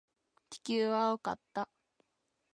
[0.49, 1.69] 地球は青かった。